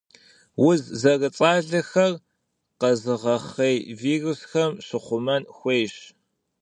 Уз 0.67 0.81
зэрыцӏалэхэр 0.99 2.13
къэзыгъэхъей 2.79 3.77
вирусхэм 3.99 4.71
зыщыхъумэн 4.75 5.43
хуейщ. 5.55 5.95